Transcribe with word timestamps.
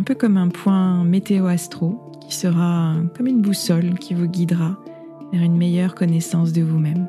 un 0.00 0.02
peu 0.02 0.14
comme 0.14 0.38
un 0.38 0.48
point 0.48 1.04
météo-astro 1.04 2.10
qui 2.22 2.34
sera 2.34 2.94
comme 3.14 3.26
une 3.26 3.42
boussole 3.42 3.98
qui 3.98 4.14
vous 4.14 4.28
guidera 4.28 4.78
vers 5.30 5.42
une 5.42 5.58
meilleure 5.58 5.94
connaissance 5.94 6.54
de 6.54 6.62
vous-même. 6.62 7.06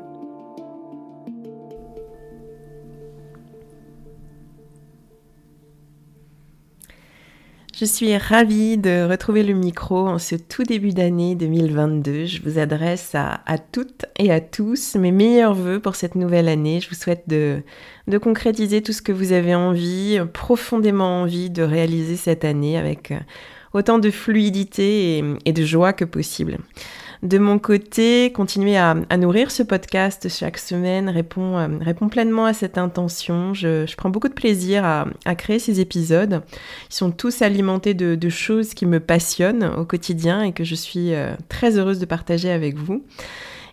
Je 7.82 7.86
suis 7.88 8.16
ravie 8.16 8.78
de 8.78 9.08
retrouver 9.10 9.42
le 9.42 9.54
micro 9.54 10.06
en 10.06 10.20
ce 10.20 10.36
tout 10.36 10.62
début 10.62 10.92
d'année 10.92 11.34
2022. 11.34 12.26
Je 12.26 12.40
vous 12.40 12.60
adresse 12.60 13.10
à, 13.16 13.40
toutes 13.72 14.04
et 14.20 14.30
à 14.30 14.40
tous 14.40 14.94
mes 14.94 15.10
meilleurs 15.10 15.52
voeux 15.52 15.80
pour 15.80 15.96
cette 15.96 16.14
nouvelle 16.14 16.46
année. 16.46 16.78
Je 16.78 16.88
vous 16.88 16.94
souhaite 16.94 17.24
de, 17.26 17.60
concrétiser 18.18 18.82
tout 18.82 18.92
ce 18.92 19.02
que 19.02 19.10
vous 19.10 19.32
avez 19.32 19.56
envie, 19.56 20.20
profondément 20.32 21.22
envie 21.22 21.50
de 21.50 21.64
réaliser 21.64 22.14
cette 22.14 22.44
année 22.44 22.78
avec 22.78 23.12
autant 23.72 23.98
de 23.98 24.12
fluidité 24.12 25.24
et 25.44 25.52
de 25.52 25.64
joie 25.64 25.92
que 25.92 26.04
possible. 26.04 26.58
De 27.22 27.38
mon 27.38 27.60
côté, 27.60 28.32
continuer 28.32 28.76
à, 28.76 28.96
nourrir 29.16 29.52
ce 29.52 29.62
podcast 29.62 30.28
chaque 30.28 30.58
semaine 30.58 31.08
répond, 31.08 31.56
euh, 31.56 32.08
pleinement 32.10 32.46
à 32.46 32.52
cette 32.52 32.78
intention. 32.78 33.54
Je, 33.54 33.94
prends 33.94 34.10
beaucoup 34.10 34.28
de 34.28 34.34
plaisir 34.34 34.84
à, 34.84 35.34
créer 35.36 35.60
ces 35.60 35.78
épisodes. 35.78 36.42
Ils 36.90 36.94
sont 36.94 37.12
tous 37.12 37.40
alimentés 37.40 37.94
de, 37.94 38.28
choses 38.28 38.74
qui 38.74 38.86
me 38.86 38.98
passionnent 38.98 39.72
au 39.76 39.84
quotidien 39.84 40.42
et 40.42 40.52
que 40.52 40.64
je 40.64 40.74
suis 40.74 41.14
euh, 41.14 41.34
très 41.48 41.78
heureuse 41.78 42.00
de 42.00 42.06
partager 42.06 42.50
avec 42.50 42.74
vous. 42.76 43.04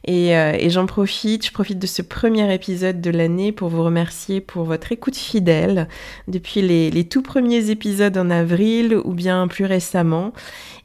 Euh, 0.08 0.54
et, 0.58 0.70
j'en 0.70 0.86
profite, 0.86 1.46
je 1.46 1.52
profite 1.52 1.80
de 1.80 1.88
ce 1.88 2.02
premier 2.02 2.54
épisode 2.54 3.02
de 3.02 3.12
l'année 3.12 3.52
pour 3.52 3.70
vous 3.70 3.84
remercier 3.84 4.40
pour 4.42 4.64
votre 4.64 4.92
écoute 4.92 5.16
fidèle 5.16 5.88
depuis 6.28 6.62
les, 6.62 6.90
les, 6.90 7.04
tout 7.04 7.22
premiers 7.22 7.70
épisodes 7.70 8.18
en 8.18 8.30
avril 8.30 8.98
ou 9.04 9.14
bien 9.14 9.48
plus 9.48 9.66
récemment. 9.66 10.34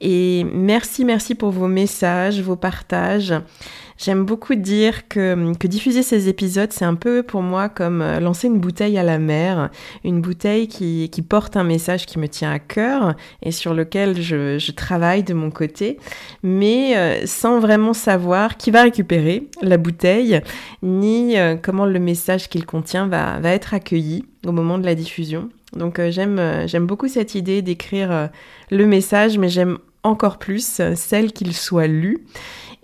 Et 0.00 0.44
merci, 0.52 1.04
merci 1.04 1.34
pour 1.34 1.50
vos 1.50 1.68
messages, 1.68 2.40
vos 2.40 2.56
partages. 2.56 3.34
J'aime 4.04 4.26
beaucoup 4.26 4.54
dire 4.54 5.08
que, 5.08 5.66
diffuser 5.66 6.02
ces 6.02 6.28
épisodes, 6.28 6.70
c'est 6.74 6.84
un 6.84 6.94
peu 6.94 7.22
pour 7.22 7.40
moi 7.40 7.70
comme 7.70 8.02
euh, 8.02 8.20
lancer 8.20 8.48
une 8.48 8.58
bouteille 8.58 8.98
à 8.98 9.02
la 9.02 9.18
mer, 9.18 9.70
une 10.04 10.20
bouteille 10.20 10.68
qui, 10.68 11.08
porte 11.26 11.56
un 11.56 11.64
message 11.64 12.04
qui 12.04 12.18
me 12.18 12.28
tient 12.28 12.52
à 12.52 12.58
cœur 12.58 13.14
et 13.40 13.50
sur 13.50 13.72
lequel 13.72 14.20
je, 14.20 14.72
travaille 14.72 15.22
de 15.22 15.32
mon 15.32 15.50
côté, 15.50 15.98
mais 16.42 16.98
euh, 16.98 17.24
sans 17.24 17.60
vraiment 17.60 17.94
savoir 17.94 18.58
qui 18.58 18.70
va 18.70 18.82
récupérer 18.82 19.48
la 19.62 19.78
bouteille, 19.78 20.42
ni 20.82 21.38
euh, 21.38 21.56
comment 21.56 21.86
le 21.86 21.98
message 21.98 22.50
qu'il 22.50 22.66
contient 22.66 23.06
va, 23.06 23.40
être 23.44 23.72
accueilli 23.72 24.26
au 24.44 24.52
moment 24.52 24.76
de 24.76 24.84
la 24.84 24.94
diffusion. 24.94 25.48
Donc 25.72 25.98
j'aime 26.10 26.86
beaucoup 26.86 27.08
cette 27.08 27.34
idée 27.34 27.62
d'écrire 27.62 28.28
le 28.70 28.86
message, 28.86 29.38
mais 29.38 29.48
j'aime 29.48 29.78
encore 30.02 30.38
plus 30.38 30.82
celle 30.94 31.32
qu'il 31.32 31.54
soit 31.54 31.86
lu. 31.86 32.26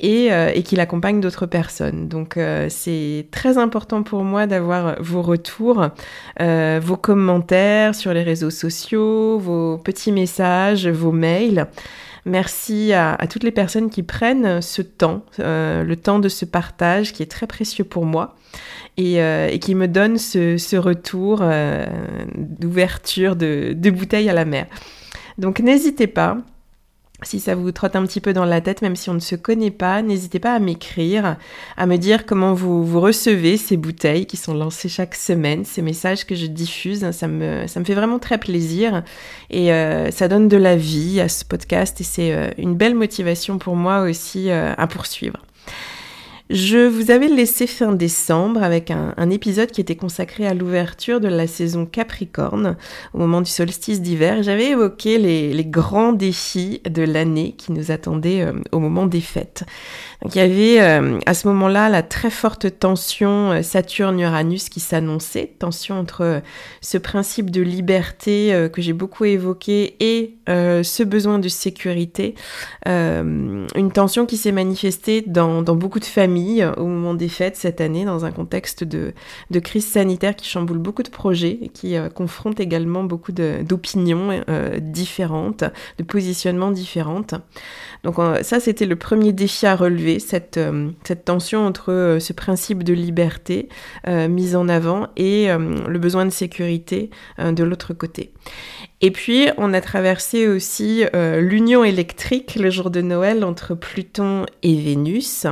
Euh, 0.02 0.50
et, 0.54 0.62
qu'il 0.62 0.80
accompagne 0.80 1.20
d'autres 1.20 1.46
personnes. 1.46 2.08
Donc 2.08 2.36
euh, 2.36 2.68
c'est 2.70 3.26
très 3.30 3.58
important 3.58 4.02
pour 4.02 4.24
moi 4.24 4.46
d'avoir 4.46 4.96
vos 5.02 5.20
retours, 5.20 5.88
euh, 6.40 6.80
vos 6.82 6.96
commentaires 6.96 7.94
sur 7.94 8.14
les 8.14 8.22
réseaux 8.22 8.50
sociaux, 8.50 9.38
vos 9.38 9.76
petits 9.76 10.12
messages, 10.12 10.88
vos 10.88 11.12
mails. 11.12 11.66
Merci 12.24 12.92
à, 12.92 13.16
toutes 13.28 13.44
les 13.44 13.50
personnes 13.50 13.88
qui 13.90 14.02
prennent 14.02 14.60
ce 14.60 14.82
temps, 14.82 15.22
le 15.38 15.94
temps 15.94 16.18
de 16.18 16.28
ce 16.28 16.44
partage 16.44 17.14
qui 17.14 17.22
est 17.22 17.30
très 17.30 17.46
précieux 17.46 17.84
pour 17.84 18.04
moi 18.04 18.36
et, 18.98 19.58
qui 19.62 19.74
me 19.74 19.88
donne 19.88 20.18
ce, 20.18 20.76
retour 20.76 21.42
d'ouverture 22.36 23.36
de, 23.36 23.72
de 23.74 23.90
bouteille 23.90 24.28
à 24.28 24.34
la 24.34 24.44
mer. 24.44 24.66
Donc 25.38 25.60
n'hésitez 25.60 26.08
pas, 26.08 26.36
si 27.22 27.40
ça 27.40 27.54
vous 27.54 27.72
trotte 27.72 27.96
un 27.96 28.04
petit 28.04 28.20
peu 28.20 28.32
dans 28.32 28.44
la 28.44 28.60
tête, 28.60 28.82
même 28.82 28.96
si 28.96 29.10
on 29.10 29.14
ne 29.14 29.20
se 29.20 29.34
connaît 29.34 29.70
pas, 29.70 30.02
n'hésitez 30.02 30.38
pas 30.38 30.54
à 30.54 30.58
m'écrire, 30.58 31.36
à 31.76 31.86
me 31.86 31.96
dire 31.96 32.26
comment 32.26 32.54
vous, 32.54 32.84
vous 32.84 33.00
recevez 33.00 33.56
ces 33.56 33.76
bouteilles 33.76 34.26
qui 34.26 34.36
sont 34.36 34.54
lancées 34.54 34.88
chaque 34.88 35.14
semaine, 35.14 35.64
ces 35.64 35.82
messages 35.82 36.26
que 36.26 36.34
je 36.34 36.46
diffuse. 36.46 37.10
Ça 37.10 37.28
me, 37.28 37.66
ça 37.66 37.80
me 37.80 37.84
fait 37.84 37.94
vraiment 37.94 38.18
très 38.18 38.38
plaisir 38.38 39.02
et 39.50 39.72
euh, 39.72 40.10
ça 40.10 40.28
donne 40.28 40.48
de 40.48 40.56
la 40.56 40.76
vie 40.76 41.20
à 41.20 41.28
ce 41.28 41.44
podcast 41.44 42.00
et 42.00 42.04
c'est 42.04 42.32
euh, 42.32 42.50
une 42.58 42.74
belle 42.74 42.94
motivation 42.94 43.58
pour 43.58 43.76
moi 43.76 44.02
aussi 44.02 44.50
euh, 44.50 44.72
à 44.76 44.86
poursuivre. 44.86 45.38
Je 46.52 46.78
vous 46.78 47.12
avais 47.12 47.28
laissé 47.28 47.68
fin 47.68 47.92
décembre 47.92 48.64
avec 48.64 48.90
un, 48.90 49.30
épisode 49.30 49.70
qui 49.70 49.80
était 49.80 49.94
consacré 49.94 50.48
à 50.48 50.52
l'ouverture 50.52 51.20
de 51.20 51.28
la 51.28 51.46
saison 51.46 51.86
Capricorne 51.86 52.76
au 53.14 53.18
moment 53.18 53.40
du 53.40 53.48
solstice 53.48 54.02
d'hiver. 54.02 54.42
J'avais 54.42 54.70
évoqué 54.70 55.18
les, 55.18 55.64
grands 55.64 56.12
défis 56.12 56.80
de 56.90 57.02
l'année 57.02 57.54
qui 57.56 57.70
nous 57.70 57.92
attendaient 57.92 58.42
euh, 58.42 58.54
au 58.72 58.80
moment 58.80 59.06
des 59.06 59.20
fêtes. 59.20 59.62
Il 60.26 60.34
y 60.34 60.40
avait 60.40 60.80
euh, 60.80 61.20
à 61.24 61.34
ce 61.34 61.46
moment-là 61.46 61.88
la 61.88 62.02
très 62.02 62.30
forte 62.30 62.80
tension 62.80 63.52
euh, 63.52 63.62
Saturne-Uranus 63.62 64.70
qui 64.70 64.80
s'annonçait, 64.80 65.54
tension 65.56 66.00
entre 66.00 66.42
ce 66.80 66.98
principe 66.98 67.50
de 67.50 67.62
liberté 67.62 68.68
que 68.72 68.82
j'ai 68.82 68.92
beaucoup 68.92 69.24
évoqué 69.24 69.94
et 70.00 70.36
ce 70.48 71.02
besoin 71.02 71.38
de 71.38 71.48
sécurité, 71.48 72.34
une 72.86 73.92
tension 73.92 74.26
qui 74.26 74.36
s'est 74.36 74.52
manifestée 74.52 75.22
dans 75.22 75.62
beaucoup 75.62 76.00
de 76.00 76.04
familles 76.04 76.39
famille 76.40 76.64
au 76.76 76.86
moment 76.86 77.14
des 77.14 77.28
fêtes 77.28 77.56
cette 77.56 77.80
année 77.80 78.04
dans 78.04 78.24
un 78.24 78.32
contexte 78.32 78.84
de, 78.84 79.12
crise 79.60 79.86
sanitaire 79.86 80.36
qui 80.36 80.48
chamboule 80.48 80.78
beaucoup 80.78 81.02
de 81.02 81.10
projets 81.10 81.58
et 81.62 81.68
qui 81.68 81.96
confronte 82.14 82.60
également 82.60 83.04
beaucoup 83.04 83.32
d'opinions 83.32 84.42
différentes, 84.80 85.64
de 85.98 86.04
positionnements 86.04 86.70
différentes. 86.70 87.34
Donc 88.04 88.16
ça, 88.42 88.60
c'était 88.60 88.86
le 88.86 88.96
premier 88.96 89.32
défi 89.32 89.66
à 89.66 89.76
relever, 89.76 90.18
cette, 90.18 90.58
tension 91.24 91.66
entre 91.66 92.18
ce 92.20 92.32
principe 92.32 92.82
de 92.82 92.94
liberté 92.94 93.68
mis 94.06 94.56
en 94.56 94.68
avant 94.68 95.08
et 95.16 95.48
le 95.48 95.98
besoin 95.98 96.24
de 96.24 96.30
sécurité 96.30 97.10
de 97.38 97.64
l'autre 97.64 97.92
côté. 97.94 98.32
Et 99.02 99.10
puis, 99.10 99.48
on 99.56 99.72
a 99.72 99.80
traversé 99.80 100.46
aussi 100.46 101.04
euh, 101.14 101.40
l'union 101.40 101.84
électrique 101.84 102.56
le 102.56 102.68
jour 102.68 102.90
de 102.90 103.00
Noël 103.00 103.44
entre 103.44 103.74
Pluton 103.74 104.44
et 104.62 104.76
Vénus 104.76 105.46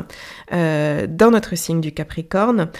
euh, 0.53 0.78
dans 1.09 1.31
notre 1.31 1.55
signe 1.57 1.81
du 1.81 1.93
Capricorne. 1.93 2.71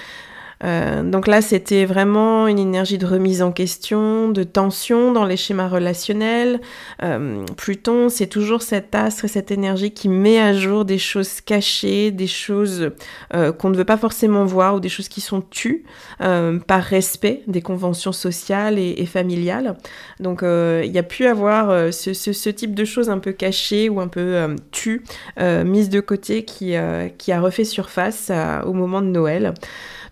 Euh, 0.65 1.03
donc 1.03 1.27
là, 1.27 1.41
c'était 1.41 1.85
vraiment 1.85 2.49
une 2.49 2.59
énergie 2.59 2.99
de 2.99 3.07
remise 3.07 3.43
en 3.43 3.53
question, 3.53 4.29
de 4.29 4.43
tension 4.43 5.13
dans 5.13 5.25
les 5.25 5.37
schémas 5.37 5.69
relationnels. 5.69 6.61
Euh, 7.03 7.45
Pluton, 7.57 8.09
c'est 8.09 8.27
toujours 8.27 8.63
cet 8.63 8.95
astre 8.95 9.25
et 9.25 9.29
cette 9.29 9.51
énergie 9.51 9.93
qui 9.93 10.09
met 10.09 10.41
à 10.41 10.53
jour 10.55 10.85
des 10.85 10.99
choses 10.99 11.41
cachées, 11.41 12.11
des 12.11 12.27
choses 12.27 12.91
euh, 13.35 13.53
qu'on 13.53 13.71
ne 13.71 13.77
veut 13.77 13.85
pas 13.85 13.97
forcément 13.97 14.45
voir 14.45 14.75
ou 14.75 14.81
des 14.81 14.89
choses 14.89 15.09
qui 15.09 15.21
sont 15.21 15.41
tues 15.41 15.85
par 16.19 16.83
respect 16.83 17.43
des 17.47 17.63
conventions 17.63 18.13
sociales 18.13 18.79
et, 18.79 19.07
familiales. 19.07 19.77
Donc 20.21 20.41
il 20.43 20.91
y 20.91 20.99
a 20.99 21.03
pu 21.03 21.27
avoir 21.27 21.93
ce, 21.93 22.13
ce, 22.13 22.51
type 22.51 22.75
de 22.75 22.85
choses 22.85 23.09
un 23.09 23.19
peu 23.19 23.33
cachées 23.33 23.89
ou 23.89 24.01
un 24.01 24.09
peu 24.09 24.57
tues, 24.71 25.05
mises 25.39 25.89
de 25.89 26.01
côté, 26.01 26.45
qui, 26.45 26.75
qui 27.19 27.33
a 27.33 27.41
refait 27.41 27.65
surface 27.65 28.33
au 28.65 28.73
moment 28.73 29.01
de 29.01 29.07
Noël. 29.07 29.55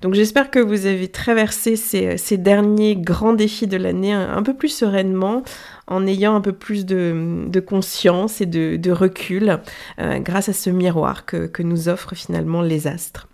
Donc 0.02 0.14
j'espère 0.14 0.50
que 0.50 0.58
vous 0.58 0.86
avez 0.86 1.08
traversé 1.08 1.76
ces, 1.76 2.36
derniers 2.36 2.96
grands 2.96 3.32
défis 3.32 3.66
de 3.66 3.76
l'année 3.76 4.12
un, 4.12 4.42
peu 4.42 4.54
plus 4.54 4.68
sereinement, 4.68 5.42
en 5.86 6.06
ayant 6.06 6.34
un 6.34 6.40
peu 6.40 6.52
plus 6.52 6.84
de, 6.86 7.60
conscience 7.60 8.40
et 8.40 8.46
de, 8.46 8.90
recul 8.90 9.60
euh, 9.98 10.18
grâce 10.18 10.48
à 10.48 10.52
ce 10.52 10.70
miroir 10.70 11.26
que, 11.26 11.62
nous 11.62 11.88
offrent 11.88 12.14
finalement 12.14 12.62
les 12.62 12.86
astres. 12.86 13.28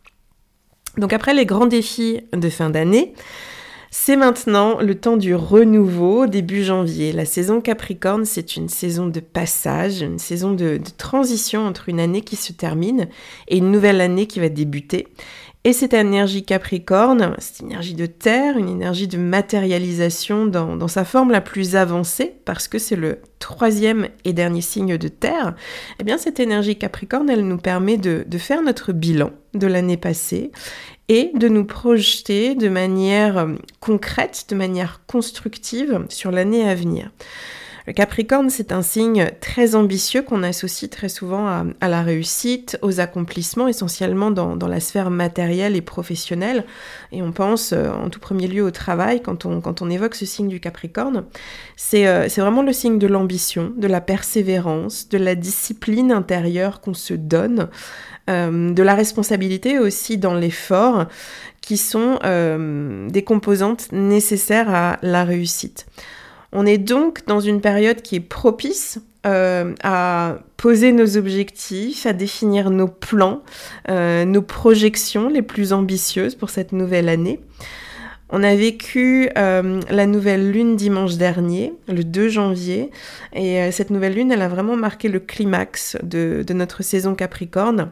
Donc 0.98 1.12
après 1.12 1.34
les 1.34 1.46
grands 1.46 1.66
défis 1.66 2.20
de 2.32 2.48
fin 2.48 2.70
d'année, 2.70 3.14
c'est 3.94 4.16
maintenant 4.16 4.80
le 4.80 4.94
temps 4.94 5.18
du 5.18 5.34
renouveau, 5.34 6.26
début 6.26 6.64
janvier. 6.64 7.12
La 7.12 7.26
saison 7.26 7.60
Capricorne, 7.60 8.24
c'est 8.24 8.56
une 8.56 8.70
saison 8.70 9.06
de 9.06 9.20
passage, 9.20 10.00
une 10.00 10.18
saison 10.18 10.52
de, 10.54 10.80
transition 10.96 11.66
entre 11.66 11.90
une 11.90 12.00
année 12.00 12.22
qui 12.22 12.36
se 12.36 12.54
termine 12.54 13.08
et 13.48 13.58
une 13.58 13.70
nouvelle 13.70 14.00
année 14.00 14.26
qui 14.26 14.40
va 14.40 14.48
débuter. 14.48 15.08
Et 15.64 15.72
cette 15.72 15.94
énergie 15.94 16.44
capricorne, 16.44 17.36
cette 17.38 17.62
énergie 17.62 17.94
de 17.94 18.06
terre, 18.06 18.58
une 18.58 18.68
énergie 18.68 19.06
de 19.06 19.16
matérialisation 19.16 20.46
dans, 20.46 20.88
sa 20.88 21.04
forme 21.04 21.30
la 21.30 21.40
plus 21.40 21.76
avancée, 21.76 22.34
parce 22.44 22.66
que 22.66 22.78
c'est 22.78 22.96
le 22.96 23.20
troisième 23.38 24.08
et 24.24 24.32
dernier 24.32 24.60
signe 24.60 24.98
de 24.98 25.06
terre, 25.06 25.54
eh 26.00 26.04
bien 26.04 26.18
cette 26.18 26.40
énergie 26.40 26.76
capricorne, 26.76 27.30
elle 27.30 27.46
nous 27.46 27.58
permet 27.58 27.96
de, 27.96 28.24
faire 28.38 28.62
notre 28.62 28.92
bilan 28.92 29.30
de 29.54 29.68
l'année 29.68 29.96
passée 29.96 30.50
et 31.08 31.30
de 31.34 31.46
nous 31.46 31.64
projeter 31.64 32.56
de 32.56 32.68
manière 32.68 33.38
euh, 33.38 33.54
concrète, 33.80 34.46
de 34.48 34.56
manière 34.56 35.02
constructive 35.06 36.06
sur 36.08 36.32
l'année 36.32 36.68
à 36.68 36.74
venir. 36.74 37.12
Le 37.86 37.92
Capricorne, 37.92 38.48
c'est 38.48 38.70
un 38.70 38.82
signe 38.82 39.30
très 39.40 39.74
ambitieux 39.74 40.22
qu'on 40.22 40.44
associe 40.44 40.88
très 40.88 41.08
souvent 41.08 41.48
à, 41.80 41.88
la 41.88 42.02
réussite, 42.02 42.78
aux 42.80 43.00
accomplissements, 43.00 43.66
essentiellement 43.66 44.30
dans, 44.30 44.56
la 44.68 44.78
sphère 44.78 45.10
matérielle 45.10 45.74
et 45.74 45.82
professionnelle. 45.82 46.64
Et 47.10 47.22
on 47.22 47.32
pense 47.32 47.72
euh, 47.72 47.90
en 47.90 48.08
tout 48.08 48.20
premier 48.20 48.46
lieu 48.46 48.62
au 48.62 48.70
travail 48.70 49.20
quand 49.20 49.46
on, 49.46 49.90
évoque 49.90 50.14
ce 50.14 50.26
signe 50.26 50.48
du 50.48 50.60
Capricorne. 50.60 51.24
C'est 51.76 52.06
euh, 52.06 52.28
vraiment 52.36 52.62
le 52.62 52.72
signe 52.72 53.00
de 53.00 53.08
l'ambition, 53.08 53.72
de 53.76 53.88
la 53.88 54.00
persévérance, 54.00 55.08
de 55.08 55.18
la 55.18 55.34
discipline 55.34 56.12
intérieure 56.12 56.80
qu'on 56.80 56.94
se 56.94 57.14
donne, 57.14 57.68
euh, 58.30 58.72
de 58.72 58.82
la 58.82 58.94
responsabilité 58.94 59.80
aussi 59.80 60.18
dans 60.18 60.34
l'effort, 60.34 61.06
qui 61.60 61.76
sont 61.76 62.18
des 63.08 63.22
composantes 63.22 63.92
nécessaires 63.92 64.74
à 64.74 64.98
la 65.02 65.24
réussite. 65.24 65.86
On 66.52 66.66
est 66.66 66.78
donc 66.78 67.24
dans 67.26 67.40
une 67.40 67.60
période 67.60 68.02
qui 68.02 68.16
est 68.16 68.20
propice 68.20 69.00
euh, 69.24 69.72
à 69.82 70.38
poser 70.56 70.92
nos 70.92 71.16
objectifs, 71.16 72.06
à 72.06 72.12
définir 72.12 72.70
nos 72.70 72.88
plans, 72.88 73.42
euh, 73.88 74.24
nos 74.24 74.42
projections 74.42 75.28
les 75.28 75.42
plus 75.42 75.72
ambitieuses 75.72 76.34
pour 76.34 76.50
cette 76.50 76.72
nouvelle 76.72 77.08
année. 77.08 77.40
On 78.30 78.42
a 78.42 78.54
vécu 78.54 79.30
euh, 79.38 79.80
la 79.90 80.06
nouvelle 80.06 80.50
lune 80.50 80.76
dimanche 80.76 81.16
dernier, 81.16 81.72
le 81.88 82.02
2 82.02 82.28
janvier, 82.28 82.90
et 83.32 83.70
cette 83.70 83.90
nouvelle 83.90 84.14
lune, 84.14 84.32
elle 84.32 84.42
a 84.42 84.48
vraiment 84.48 84.76
marqué 84.76 85.08
le 85.08 85.20
climax 85.20 85.96
de 86.02 86.44
notre 86.52 86.82
saison 86.82 87.14
Capricorne. 87.14 87.90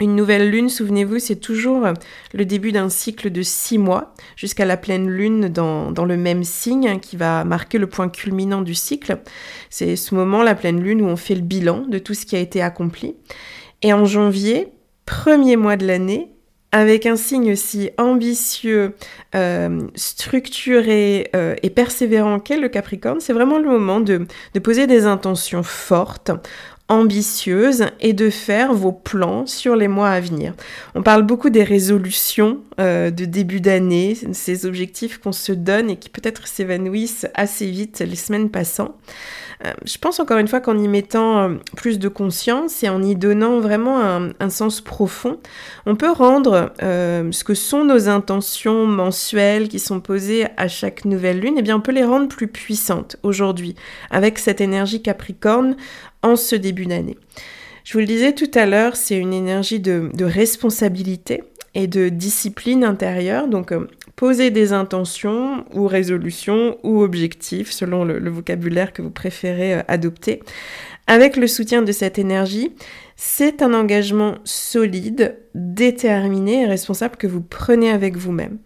Une 0.00 0.16
nouvelle 0.16 0.50
lune, 0.50 0.70
souvenez-vous, 0.70 1.18
c'est 1.18 1.36
toujours 1.36 1.86
le 2.32 2.44
début 2.46 2.72
d'un 2.72 2.88
cycle 2.88 3.30
de 3.30 3.42
six 3.42 3.76
mois 3.76 4.14
jusqu'à 4.34 4.64
la 4.64 4.78
pleine 4.78 5.06
lune 5.06 5.48
dans, 5.48 5.92
le 5.92 6.16
même 6.16 6.42
signe 6.42 6.98
qui 7.00 7.18
va 7.18 7.44
marquer 7.44 7.76
le 7.76 7.86
point 7.86 8.08
culminant 8.08 8.62
du 8.62 8.74
cycle. 8.74 9.18
C'est 9.68 9.96
ce 9.96 10.14
moment, 10.14 10.42
la 10.42 10.54
pleine 10.54 10.80
lune, 10.80 11.02
où 11.02 11.04
on 11.04 11.16
fait 11.16 11.34
le 11.34 11.42
bilan 11.42 11.84
de 11.86 11.98
tout 11.98 12.14
ce 12.14 12.24
qui 12.24 12.34
a 12.34 12.38
été 12.38 12.62
accompli. 12.62 13.14
Et 13.82 13.92
en 13.92 14.06
janvier, 14.06 14.68
premier 15.04 15.56
mois 15.56 15.76
de 15.76 15.86
l'année, 15.86 16.32
avec 16.72 17.04
un 17.04 17.16
signe 17.16 17.52
aussi 17.52 17.90
ambitieux, 17.98 18.94
euh, 19.34 19.82
structuré 19.96 21.28
euh, 21.36 21.56
et 21.62 21.68
persévérant 21.68 22.38
qu'est 22.38 22.56
le 22.56 22.68
Capricorne, 22.68 23.20
c'est 23.20 23.32
vraiment 23.32 23.58
le 23.58 23.68
moment 23.68 24.00
de, 24.00 24.26
de 24.54 24.60
poser 24.60 24.86
des 24.86 25.04
intentions 25.04 25.64
fortes 25.64 26.30
ambitieuse 26.90 27.86
et 28.00 28.12
de 28.12 28.28
faire 28.30 28.74
vos 28.74 28.92
plans 28.92 29.46
sur 29.46 29.76
les 29.76 29.88
mois 29.88 30.10
à 30.10 30.20
venir. 30.20 30.54
On 30.94 31.02
parle 31.02 31.22
beaucoup 31.22 31.48
des 31.48 31.62
résolutions 31.62 32.58
euh, 32.80 33.10
de 33.10 33.24
début 33.24 33.60
d'année, 33.60 34.18
ces 34.32 34.66
objectifs 34.66 35.18
qu'on 35.18 35.32
se 35.32 35.52
donne 35.52 35.88
et 35.88 35.96
qui 35.96 36.08
peut-être 36.08 36.48
s'évanouissent 36.48 37.26
assez 37.34 37.70
vite 37.70 38.00
les 38.00 38.16
semaines 38.16 38.50
passant. 38.50 38.96
Euh, 39.64 39.72
je 39.84 39.98
pense 39.98 40.18
encore 40.18 40.38
une 40.38 40.48
fois 40.48 40.60
qu'en 40.60 40.78
y 40.78 40.88
mettant 40.88 41.38
euh, 41.38 41.54
plus 41.76 41.98
de 41.98 42.08
conscience 42.08 42.82
et 42.82 42.88
en 42.88 43.02
y 43.02 43.14
donnant 43.14 43.60
vraiment 43.60 44.00
un, 44.00 44.50
sens 44.50 44.80
profond, 44.80 45.38
on 45.86 45.94
peut 45.94 46.10
rendre 46.10 46.72
ce 46.80 47.44
que 47.44 47.54
sont 47.54 47.84
nos 47.84 48.08
intentions 48.08 48.84
mensuelles 48.86 49.68
qui 49.68 49.78
sont 49.78 50.00
posées 50.00 50.46
à 50.56 50.66
chaque 50.66 51.04
nouvelle 51.04 51.38
lune, 51.38 51.54
et 51.54 51.60
eh 51.60 51.62
bien 51.62 51.76
on 51.76 51.80
peut 51.80 51.92
les 51.92 52.02
rendre 52.02 52.26
plus 52.26 52.48
puissantes 52.48 53.16
aujourd'hui 53.22 53.76
avec 54.10 54.40
cette 54.40 54.60
énergie 54.60 55.02
capricorne 55.02 55.76
en 56.22 56.36
ce 56.36 56.56
début 56.56 56.86
d'année. 56.86 57.16
Je 57.84 57.94
vous 57.94 58.00
le 58.00 58.06
disais 58.06 58.32
tout 58.32 58.50
à 58.54 58.66
l'heure, 58.66 58.96
c'est 58.96 59.16
une 59.16 59.32
énergie 59.32 59.80
de, 59.80 60.10
responsabilité 60.20 61.42
et 61.74 61.86
de 61.86 62.08
discipline 62.08 62.84
intérieure. 62.84 63.48
Donc, 63.48 63.72
poser 64.16 64.50
des 64.50 64.72
intentions 64.72 65.64
ou 65.72 65.86
résolutions 65.86 66.78
ou 66.82 67.02
objectifs 67.02 67.70
selon 67.70 68.04
le, 68.04 68.30
vocabulaire 68.30 68.92
que 68.92 69.02
vous 69.02 69.10
préférez 69.10 69.74
euh, 69.74 69.82
adopter. 69.88 70.42
Avec 71.06 71.36
le 71.36 71.46
soutien 71.46 71.82
de 71.82 71.90
cette 71.90 72.18
énergie, 72.18 72.72
c'est 73.16 73.62
un 73.62 73.74
engagement 73.74 74.36
solide, 74.44 75.38
déterminé 75.54 76.62
et 76.62 76.66
responsable 76.66 77.16
que 77.16 77.26
vous 77.26 77.40
prenez 77.40 77.90
avec 77.90 78.16
vous-même. 78.16 78.58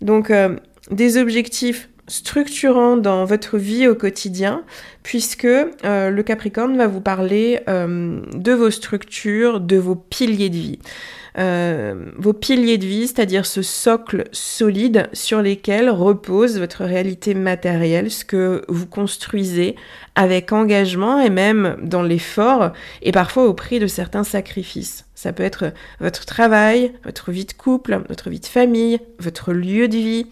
Donc 0.00 0.30
euh, 0.30 0.56
des 0.90 1.18
objectifs 1.18 1.88
structurants 2.08 2.96
dans 2.96 3.24
votre 3.24 3.58
vie 3.58 3.86
au 3.86 3.94
quotidien, 3.94 4.64
puisque 5.02 5.44
euh, 5.44 6.10
le 6.10 6.22
Capricorne 6.22 6.76
va 6.76 6.86
vous 6.86 7.00
parler 7.00 7.60
de 7.68 8.52
vos 8.52 8.70
structures, 8.70 9.60
de 9.60 9.76
vos 9.76 9.94
piliers 9.94 10.50
de 10.50 10.56
vie. 10.56 10.78
Euh, 11.38 11.94
vos 12.16 12.32
piliers 12.32 12.78
de 12.78 12.86
vie, 12.86 13.06
c'est-à-dire 13.06 13.46
ce 13.46 13.62
socle 13.62 14.24
solide 14.32 15.08
sur 15.12 15.40
lesquels 15.40 15.88
repose 15.88 16.58
votre 16.58 16.84
réalité 16.84 17.34
matérielle, 17.34 18.10
ce 18.10 18.24
que 18.24 18.64
vous 18.68 18.86
construisez 18.86 19.76
avec 20.16 20.52
engagement 20.52 21.20
et 21.20 21.30
même 21.30 21.76
dans 21.80 22.02
l'effort 22.02 22.72
et 23.02 23.12
parfois 23.12 23.46
au 23.46 23.54
prix 23.54 23.78
de 23.78 23.86
certains 23.86 24.24
sacrifices. 24.24 25.07
Ça 25.18 25.32
peut 25.32 25.42
être 25.42 25.72
votre 25.98 26.26
travail, 26.26 26.92
votre 27.02 27.32
vie 27.32 27.44
de 27.44 27.52
couple, 27.52 28.04
votre 28.08 28.30
vie 28.30 28.38
de 28.38 28.46
famille, 28.46 29.00
votre 29.18 29.52
lieu 29.52 29.88
de 29.88 29.96
vie, 29.96 30.26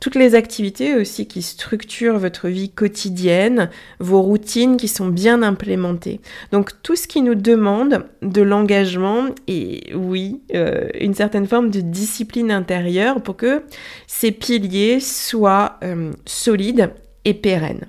toutes 0.00 0.16
les 0.16 0.34
activités 0.34 0.96
aussi 0.96 1.28
qui 1.28 1.42
structurent 1.42 2.18
votre 2.18 2.48
vie 2.48 2.68
quotidienne, 2.68 3.70
vos 4.00 4.20
routines 4.20 4.78
qui 4.78 4.88
sont 4.88 5.06
bien 5.06 5.44
implémentées. 5.44 6.20
Donc 6.50 6.70
tout 6.82 6.96
ce 6.96 7.06
qui 7.06 7.22
nous 7.22 7.36
demande 7.36 8.04
de 8.20 8.42
l'engagement 8.42 9.26
et 9.46 9.92
oui, 9.94 10.40
euh, 10.56 10.88
une 11.00 11.14
certaine 11.14 11.46
forme 11.46 11.70
de 11.70 11.80
discipline 11.80 12.50
intérieure 12.50 13.22
pour 13.22 13.36
que 13.36 13.62
ces 14.08 14.32
piliers 14.32 14.98
soient 14.98 15.78
euh, 15.84 16.10
solides 16.26 16.90
et 17.24 17.34
pérennes. 17.34 17.86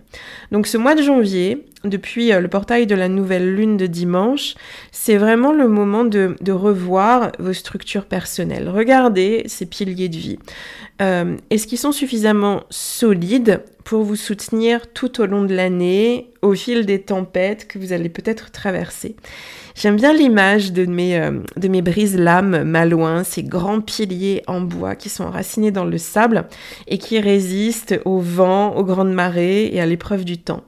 Donc 0.52 0.68
ce 0.68 0.78
mois 0.78 0.96
de 0.96 1.02
janvier, 1.02 1.66
depuis 1.84 2.32
euh, 2.32 2.40
le 2.40 2.48
portail 2.48 2.88
de 2.88 2.96
la 2.96 3.10
nouvelle 3.10 3.56
lune 3.56 3.78
de 3.78 3.88
dimanche, 3.88 4.56
c'est 4.92 5.18
vraiment 5.18 5.52
le 5.52 5.68
moment 5.68 6.06
de, 6.06 6.36
revoir 6.52 7.32
vos 7.40 7.54
structures 7.54 8.06
personnelles. 8.06 8.70
Regardez 8.70 9.44
ces 9.48 9.66
piliers 9.66 10.10
de 10.10 10.18
vie. 10.18 10.40
Euh, 11.02 11.36
est-ce 11.50 11.68
qu'ils 11.68 11.80
sont 11.80 11.92
suffisamment 11.92 12.64
solides 12.70 13.62
pour 13.84 14.04
vous 14.04 14.16
soutenir 14.16 14.94
tout 14.94 15.20
au 15.20 15.26
long 15.26 15.44
de 15.44 15.54
l'année, 15.54 16.30
au 16.42 16.54
fil 16.54 16.86
des 16.86 17.02
tempêtes 17.02 17.68
que 17.68 17.80
vous 17.80 17.92
allez 17.92 18.10
peut-être 18.10 18.52
traverser? 18.52 19.16
J'aime 19.76 19.96
bien 19.96 20.14
l'image 20.14 20.72
de 20.72 20.86
mes, 20.86 21.18
euh, 21.18 21.82
brises-lames 21.82 22.64
malouins, 22.64 23.24
ces 23.24 23.44
grands 23.44 23.82
piliers 23.82 24.44
en 24.46 24.62
bois 24.62 24.96
qui 24.96 25.10
sont 25.10 25.24
enracinés 25.24 25.72
dans 25.72 25.86
le 25.86 25.98
sable 25.98 26.46
et 26.88 27.00
qui 27.00 27.20
résistent 27.20 28.00
au 28.06 28.20
vent, 28.20 28.76
aux 28.76 28.84
grandes 28.84 29.14
marées 29.14 29.74
et 29.74 29.82
à 29.82 29.86
l'épreuve 29.86 30.26
du 30.26 30.38
temps. 30.38 30.62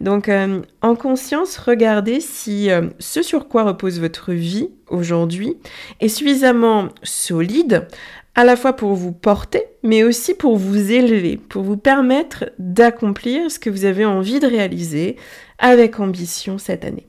Donc, 0.00 0.28
euh, 0.28 0.60
en 0.80 0.94
conscience, 0.94 1.58
regardez 1.58 2.20
si 2.20 2.70
euh, 2.70 2.88
ce 3.00 3.22
sur 3.22 3.48
quoi 3.48 3.64
repose 3.64 3.98
votre 3.98 4.32
vie 4.32 4.68
aujourd'hui 4.88 5.56
est 6.00 6.08
suffisamment 6.08 6.88
solide 7.02 7.88
à 8.34 8.44
la 8.44 8.56
fois 8.56 8.74
pour 8.74 8.94
vous 8.94 9.12
porter, 9.12 9.64
mais 9.82 10.04
aussi 10.04 10.34
pour 10.34 10.56
vous 10.56 10.92
élever, 10.92 11.36
pour 11.36 11.62
vous 11.62 11.76
permettre 11.76 12.46
d'accomplir 12.58 13.50
ce 13.50 13.58
que 13.58 13.70
vous 13.70 13.84
avez 13.84 14.04
envie 14.04 14.40
de 14.40 14.46
réaliser 14.46 15.16
avec 15.58 16.00
ambition 16.00 16.58
cette 16.58 16.84
année. 16.84 17.06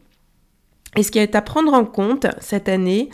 Et 0.95 1.03
ce 1.03 1.11
qui 1.11 1.19
est 1.19 1.35
à 1.35 1.41
prendre 1.41 1.73
en 1.73 1.85
compte 1.85 2.27
cette 2.39 2.69
année, 2.69 3.09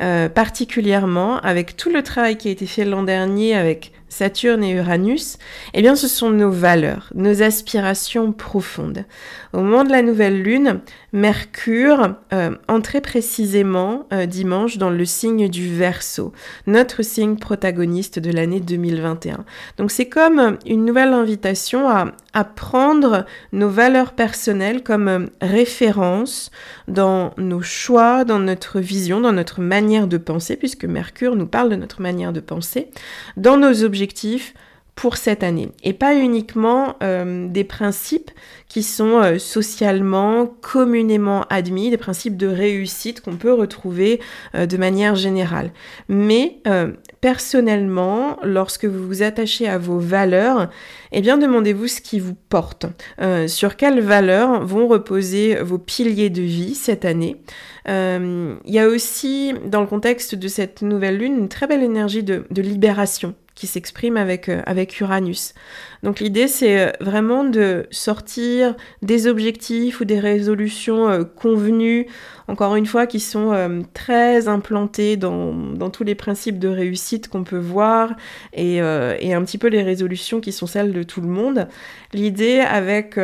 euh, 0.00 0.28
particulièrement 0.28 1.38
avec 1.38 1.76
tout 1.76 1.90
le 1.90 2.02
travail 2.02 2.36
qui 2.36 2.48
a 2.48 2.50
été 2.50 2.66
fait 2.66 2.84
l'an 2.84 3.02
dernier 3.02 3.54
avec 3.54 3.92
Saturne 4.10 4.64
et 4.64 4.72
Uranus, 4.72 5.38
eh 5.72 5.80
bien 5.80 5.96
ce 5.96 6.08
sont 6.08 6.30
nos 6.30 6.50
valeurs, 6.50 7.10
nos 7.14 7.42
aspirations 7.42 8.32
profondes. 8.32 9.04
Au 9.52 9.60
moment 9.60 9.84
de 9.84 9.90
la 9.90 10.02
nouvelle 10.02 10.42
lune, 10.42 10.80
Mercure 11.12 12.16
euh, 12.32 12.56
entrait 12.68 13.00
précisément 13.00 14.06
euh, 14.12 14.26
dimanche 14.26 14.78
dans 14.78 14.90
le 14.90 15.04
signe 15.04 15.48
du 15.48 15.74
Verseau, 15.74 16.32
notre 16.66 17.02
signe 17.02 17.36
protagoniste 17.36 18.18
de 18.18 18.30
l'année 18.30 18.60
2021. 18.60 19.44
Donc 19.76 19.90
c'est 19.90 20.08
comme 20.08 20.58
une 20.66 20.84
nouvelle 20.84 21.12
invitation 21.12 21.88
à, 21.88 22.12
prendre 22.56 23.26
nos 23.52 23.68
valeurs 23.68 24.12
personnelles 24.12 24.82
comme 24.82 25.08
euh, 25.08 25.26
référence 25.40 26.50
dans 26.88 27.32
nos 27.38 27.62
choix, 27.62 28.24
dans 28.24 28.38
notre 28.38 28.80
vision, 28.80 29.20
dans 29.20 29.32
notre 29.32 29.60
manière 29.60 30.06
de 30.06 30.16
penser, 30.16 30.56
puisque 30.56 30.84
Mercure 30.84 31.36
nous 31.36 31.46
parle 31.46 31.70
de 31.70 31.76
notre 31.76 32.02
manière 32.02 32.32
de 32.32 32.40
penser, 32.40 32.88
dans 33.36 33.56
nos 33.56 33.84
objectifs, 33.84 33.99
pour 35.00 35.16
cette 35.16 35.42
année 35.42 35.70
et 35.82 35.94
pas 35.94 36.14
uniquement 36.14 36.96
euh, 37.02 37.48
des 37.48 37.64
principes 37.64 38.30
qui 38.68 38.82
sont 38.82 39.22
euh, 39.22 39.38
socialement, 39.38 40.46
communément 40.60 41.46
admis, 41.48 41.88
des 41.88 41.96
principes 41.96 42.36
de 42.36 42.46
réussite 42.46 43.22
qu'on 43.22 43.36
peut 43.36 43.54
retrouver 43.54 44.20
euh, 44.54 44.66
de 44.66 44.76
manière 44.76 45.14
générale. 45.14 45.70
Mais 46.10 46.58
personnellement, 47.22 48.36
lorsque 48.42 48.84
vous 48.84 49.06
vous 49.06 49.22
attachez 49.22 49.66
à 49.66 49.78
vos 49.78 49.98
valeurs, 49.98 50.68
eh 51.12 51.22
bien 51.22 51.38
demandez-vous 51.38 51.86
ce 51.86 52.02
qui 52.02 52.20
vous 52.20 52.34
porte, 52.34 52.86
sur 53.46 53.76
quelles 53.76 54.00
valeurs 54.00 54.64
vont 54.64 54.86
reposer 54.86 55.56
vos 55.56 55.78
piliers 55.78 56.30
de 56.30 56.42
vie 56.42 56.74
cette 56.74 57.04
année? 57.04 57.36
Il 57.86 58.58
y 58.66 58.78
a 58.78 58.88
aussi, 58.88 59.54
dans 59.66 59.80
le 59.80 59.86
contexte 59.86 60.34
de 60.34 60.48
cette 60.48 60.82
nouvelle 60.82 61.18
lune, 61.18 61.36
une 61.36 61.48
très 61.48 61.66
belle 61.66 61.82
énergie 61.82 62.22
de 62.22 62.62
libération 62.62 63.34
qui 63.54 63.66
s'exprime 63.66 64.16
avec, 64.16 64.48
euh, 64.48 64.62
avec 64.66 65.00
Uranus. 65.00 65.54
Donc 66.02 66.20
l'idée, 66.20 66.48
c'est 66.48 66.80
euh, 66.80 66.90
vraiment 67.00 67.44
de 67.44 67.86
sortir 67.90 68.74
des 69.02 69.26
objectifs 69.26 70.00
ou 70.00 70.04
des 70.04 70.18
résolutions 70.18 71.08
euh, 71.08 71.24
convenues, 71.24 72.06
encore 72.50 72.76
une 72.76 72.86
fois, 72.86 73.06
qui 73.06 73.20
sont 73.20 73.52
euh, 73.52 73.80
très 73.94 74.48
implantés 74.48 75.16
dans, 75.16 75.90
tous 75.90 76.04
les 76.04 76.14
principes 76.14 76.58
de 76.58 76.68
réussite 76.68 77.28
qu'on 77.28 77.44
peut 77.44 77.58
voir 77.58 78.14
et, 78.52 78.80
un 78.80 79.44
petit 79.44 79.58
peu 79.58 79.68
les 79.68 79.82
résolutions 79.82 80.40
qui 80.40 80.52
sont 80.52 80.66
celles 80.66 80.92
de 80.92 81.02
tout 81.02 81.20
le 81.20 81.28
monde. 81.28 81.68
L'idée 82.12 82.60
avec 82.60 83.18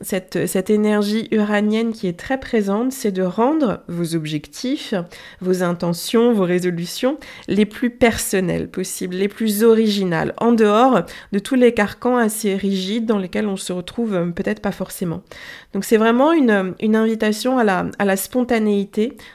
cette, 0.00 0.46
cette 0.46 0.70
énergie 0.70 1.28
uranienne 1.30 1.92
qui 1.92 2.06
est 2.06 2.18
très 2.18 2.38
présente, 2.38 2.92
c'est 2.92 3.12
de 3.12 3.22
rendre 3.22 3.80
vos 3.88 4.14
objectifs, 4.14 4.94
vos 5.40 5.62
intentions, 5.62 6.32
vos 6.32 6.44
résolutions 6.44 7.18
les 7.48 7.66
plus 7.66 7.90
personnelles 7.90 8.68
possibles, 8.68 9.16
les 9.16 9.28
plus 9.28 9.64
originales, 9.64 10.34
en 10.38 10.52
dehors 10.52 11.02
de 11.32 11.38
tous 11.38 11.54
les 11.54 11.74
carcans 11.74 12.16
assez 12.16 12.54
rigides 12.54 13.06
dans 13.06 13.18
lesquels 13.18 13.46
on 13.46 13.56
se 13.56 13.72
retrouve 13.72 14.14
euh, 14.14 14.26
peut-être 14.26 14.60
pas 14.60 14.72
forcément. 14.72 15.22
Donc 15.72 15.84
c'est 15.84 15.96
vraiment 15.96 16.32
une, 16.32 16.74
invitation 16.94 17.58
à 17.58 17.64
la, 17.64 17.86
à 17.98 18.04
la 18.04 18.16
spontanéité 18.16 18.59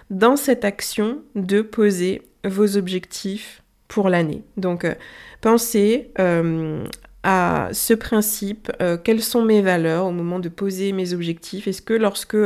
dans 0.10 0.36
cette 0.36 0.66
action 0.66 1.22
de 1.36 1.62
poser 1.62 2.22
vos 2.44 2.78
objectifs 2.78 3.64
pour 3.88 4.10
l'année. 4.10 4.44
Donc 4.58 4.86
euh, 4.86 4.94
pensez 5.42 6.12
euh, 6.20 6.84
à 7.24 7.70
ce 7.72 7.96
principe, 7.96 8.72
quelles 9.04 9.24
sont 9.24 9.44
mes 9.44 9.64
valeurs 9.64 10.06
au 10.06 10.12
moment 10.12 10.38
de 10.38 10.48
poser 10.48 10.92
mes 10.92 11.12
objectifs 11.16 11.68
Est-ce 11.68 11.82
que 11.82 11.96
lorsque 11.96 12.38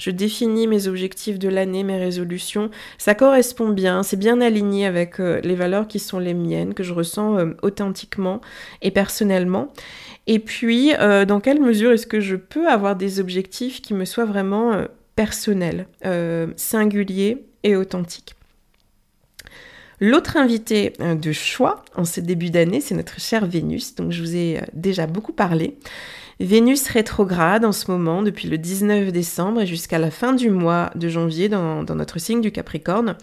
je 0.00 0.10
définis 0.10 0.66
mes 0.66 0.88
objectifs 0.88 1.38
de 1.38 1.48
l'année, 1.48 1.84
mes 1.84 1.98
résolutions, 1.98 2.68
ça 2.98 3.14
correspond 3.14 3.68
bien, 3.68 4.02
c'est 4.02 4.16
bien 4.16 4.40
aligné 4.40 4.86
avec 4.86 5.18
les 5.20 5.54
valeurs 5.54 5.86
qui 5.86 6.00
sont 6.00 6.18
les 6.18 6.34
miennes, 6.34 6.74
que 6.74 6.82
je 6.82 6.92
ressens 6.92 7.50
authentiquement 7.62 8.40
et 8.82 8.90
personnellement 8.90 9.72
Et 10.26 10.40
puis, 10.40 10.92
dans 10.98 11.38
quelle 11.38 11.60
mesure 11.60 11.92
est-ce 11.92 12.08
que 12.08 12.18
je 12.18 12.34
peux 12.34 12.66
avoir 12.66 12.96
des 12.96 13.20
objectifs 13.20 13.82
qui 13.82 13.94
me 13.94 14.04
soient 14.04 14.24
vraiment 14.24 14.84
personnels, 15.14 15.86
singuliers 16.56 17.44
et 17.62 17.76
authentiques 17.76 18.34
L'autre 20.00 20.36
invité 20.36 20.92
euh, 21.00 21.14
de 21.14 21.32
choix 21.32 21.84
en 21.94 22.04
ce 22.04 22.20
début 22.20 22.50
d'année, 22.50 22.80
c'est 22.80 22.94
notre 22.94 23.20
chère 23.20 23.46
Vénus, 23.46 23.94
donc 23.94 24.10
je 24.10 24.20
vous 24.20 24.36
ai 24.36 24.58
euh, 24.58 24.62
déjà 24.72 25.06
beaucoup 25.06 25.32
parlé. 25.32 25.78
Vénus 26.40 26.88
rétrograde 26.88 27.64
en 27.64 27.72
ce 27.72 27.90
moment 27.90 28.22
depuis 28.22 28.48
le 28.48 28.58
19 28.58 29.12
décembre 29.12 29.62
et 29.62 29.66
jusqu'à 29.66 29.98
la 29.98 30.10
fin 30.10 30.32
du 30.32 30.50
mois 30.50 30.90
de 30.94 31.08
janvier 31.08 31.48
dans, 31.48 31.84
notre 31.84 32.18
signe 32.18 32.40
du 32.40 32.50
Capricorne. 32.50 33.16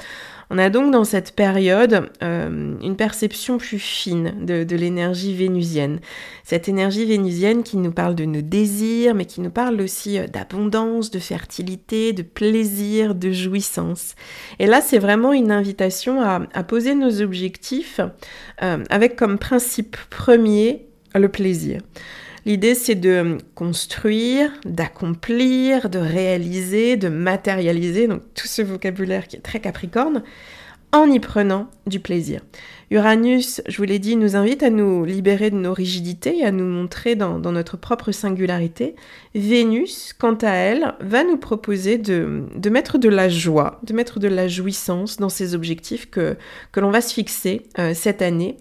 On 0.53 0.57
a 0.57 0.69
donc 0.69 0.91
dans 0.91 1.05
cette 1.05 1.33
période 1.33 2.09
euh, 2.21 2.75
une 2.81 2.97
perception 2.97 3.57
plus 3.57 3.79
fine 3.79 4.33
de, 4.45 4.75
l'énergie 4.75 5.33
vénusienne. 5.33 5.99
Cette 6.43 6.67
énergie 6.67 7.05
vénusienne 7.05 7.63
qui 7.63 7.77
nous 7.77 7.93
parle 7.93 8.15
de 8.15 8.25
nos 8.25 8.41
désirs, 8.41 9.15
mais 9.15 9.23
qui 9.23 9.39
nous 9.39 9.49
parle 9.49 9.79
aussi 9.79 10.19
euh, 10.19 10.27
d'abondance, 10.27 11.09
de 11.09 11.19
fertilité, 11.19 12.11
de 12.11 12.21
plaisir, 12.21 13.15
de 13.15 13.31
jouissance. 13.31 14.15
Et 14.59 14.67
là, 14.67 14.81
c'est 14.81 14.99
vraiment 14.99 15.31
une 15.31 15.53
invitation 15.53 16.21
à, 16.21 16.63
poser 16.63 16.95
nos 16.95 17.21
objectifs 17.21 18.01
euh, 18.61 18.83
avec 18.89 19.15
comme 19.15 19.37
principe 19.37 19.95
premier 20.09 20.85
le 21.15 21.29
plaisir. 21.29 21.79
L'idée, 22.45 22.73
c'est 22.73 22.95
de 22.95 23.37
construire, 23.53 24.51
d'accomplir, 24.65 25.89
de 25.89 25.99
réaliser, 25.99 26.97
de 26.97 27.07
matérialiser, 27.07 28.07
donc 28.07 28.21
tout 28.33 28.47
ce 28.47 28.61
vocabulaire 28.61 29.27
qui 29.27 29.35
est 29.35 29.41
très 29.41 29.59
capricorne, 29.59 30.23
en 30.91 31.09
y 31.09 31.19
prenant 31.19 31.69
du 31.87 31.99
plaisir. 31.99 32.41
Uranus, 32.91 33.61
je 33.69 33.77
vous 33.77 33.83
l'ai 33.83 33.99
dit, 33.99 34.17
nous 34.17 34.35
invite 34.35 34.63
à 34.63 34.69
nous 34.69 35.05
libérer 35.05 35.49
de 35.49 35.55
nos 35.55 35.73
rigidités 35.73 36.39
et 36.39 36.45
à 36.45 36.51
nous 36.51 36.65
montrer 36.65 37.15
dans, 37.15 37.39
notre 37.39 37.77
propre 37.77 38.11
singularité. 38.11 38.95
Vénus, 39.33 40.13
quant 40.13 40.35
à 40.41 40.51
elle, 40.51 40.93
va 40.99 41.23
nous 41.23 41.37
proposer 41.37 41.97
de, 41.97 42.43
mettre 42.69 42.97
de 42.97 43.07
la 43.07 43.29
joie, 43.29 43.79
de 43.83 43.93
mettre 43.93 44.19
de 44.19 44.27
la 44.27 44.49
jouissance 44.49 45.17
dans 45.17 45.29
ces 45.29 45.55
objectifs 45.55 46.09
que, 46.09 46.35
que 46.73 46.81
l'on 46.81 46.91
va 46.91 46.99
se 46.99 47.13
fixer 47.13 47.63
euh, 47.79 47.93
cette 47.93 48.21
année. 48.21 48.57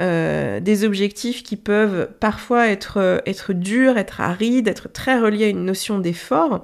Euh, 0.00 0.60
des 0.60 0.84
objectifs 0.84 1.42
qui 1.42 1.56
peuvent 1.56 2.08
parfois 2.20 2.68
être, 2.68 3.22
être 3.26 3.52
durs, 3.52 3.98
être 3.98 4.22
arides, 4.22 4.66
être 4.66 4.90
très 4.90 5.20
reliés 5.20 5.44
à 5.44 5.48
une 5.48 5.66
notion 5.66 5.98
d'effort. 5.98 6.62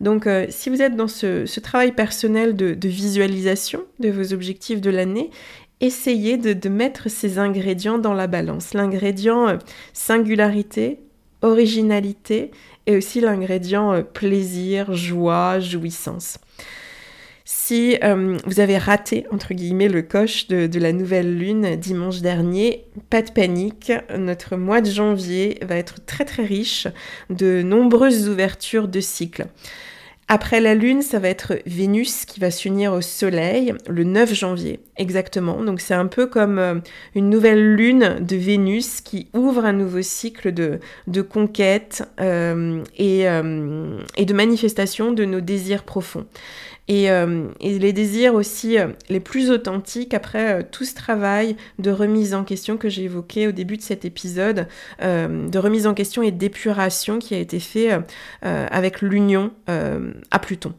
Donc 0.00 0.26
euh, 0.26 0.46
si 0.48 0.68
vous 0.70 0.82
êtes 0.82 0.96
dans 0.96 1.06
ce, 1.06 1.44
travail 1.60 1.92
personnel 1.92 2.56
de, 2.56 2.74
de 2.74 2.88
visualisation 2.88 3.82
de 4.00 4.10
vos 4.10 4.32
objectifs 4.32 4.80
de 4.80 4.90
l'année, 4.90 5.30
essayez 5.82 6.38
de, 6.38 6.68
mettre 6.68 7.10
ces 7.10 7.38
ingrédients 7.38 7.98
dans 7.98 8.14
la 8.14 8.28
balance. 8.28 8.72
L'ingrédient 8.72 9.48
euh, 9.48 9.56
singularité, 9.92 11.00
originalité 11.42 12.52
et 12.86 12.96
aussi 12.96 13.20
l'ingrédient 13.20 13.92
euh, 13.92 14.02
plaisir, 14.02 14.94
joie, 14.94 15.58
jouissance. 15.60 16.38
Si 17.44 17.98
euh, 18.04 18.38
vous 18.46 18.60
avez 18.60 18.78
raté, 18.78 19.26
entre 19.32 19.52
guillemets, 19.52 19.88
le 19.88 20.02
coche 20.02 20.46
de, 20.46 20.78
la 20.78 20.92
nouvelle 20.92 21.36
lune 21.36 21.74
dimanche 21.74 22.20
dernier, 22.20 22.86
pas 23.10 23.20
de 23.20 23.32
panique, 23.32 23.92
notre 24.16 24.56
mois 24.56 24.80
de 24.80 24.88
janvier 24.88 25.58
va 25.62 25.76
être 25.76 26.04
très 26.06 26.24
très 26.24 26.44
riche 26.44 26.86
de 27.30 27.62
nombreuses 27.62 28.28
ouvertures 28.28 28.86
de 28.86 29.00
cycles. 29.00 29.46
Après 30.34 30.62
la 30.62 30.74
Lune, 30.74 31.02
ça 31.02 31.18
va 31.18 31.28
être 31.28 31.58
Vénus 31.66 32.24
qui 32.24 32.40
va 32.40 32.50
s'unir 32.50 32.94
au 32.94 33.02
Soleil 33.02 33.74
le 33.86 34.02
9 34.02 34.32
janvier, 34.32 34.80
exactement. 34.96 35.62
Donc 35.62 35.82
c'est 35.82 35.92
un 35.92 36.06
peu 36.06 36.26
comme 36.26 36.58
euh, 36.58 36.76
une 37.14 37.28
nouvelle 37.28 37.74
Lune 37.74 38.16
de 38.18 38.36
Vénus 38.36 39.02
qui 39.02 39.28
ouvre 39.34 39.66
un 39.66 39.74
nouveau 39.74 40.00
cycle 40.00 40.54
de, 40.54 40.80
de 41.06 41.20
conquête 41.20 42.08
euh, 42.18 42.82
et, 42.96 43.28
euh, 43.28 43.98
et 44.16 44.24
de 44.24 44.32
manifestation 44.32 45.12
de 45.12 45.26
nos 45.26 45.42
désirs 45.42 45.82
profonds. 45.82 46.24
Euh, 46.90 47.48
et, 47.60 47.78
les 47.78 47.92
désirs 47.92 48.34
aussi 48.34 48.76
les 49.08 49.20
plus 49.20 49.50
authentiques 49.50 50.12
après 50.12 50.64
tout 50.70 50.84
ce 50.84 50.94
travail 50.94 51.56
de 51.78 51.90
remise 51.90 52.34
en 52.34 52.44
question 52.44 52.76
que 52.76 52.88
j'ai 52.90 53.04
évoqué 53.04 53.46
au 53.46 53.52
début 53.52 53.76
de 53.76 53.82
cet 53.82 54.04
épisode, 54.04 54.66
de 55.00 55.58
remise 55.58 55.86
en 55.86 55.94
question 55.94 56.22
et 56.22 56.32
d'épuration 56.32 57.18
qui 57.18 57.34
a 57.34 57.38
été 57.38 57.60
fait 57.60 57.98
avec 58.42 59.00
l'union 59.00 59.52
à 60.30 60.38
Pluton. 60.38 60.72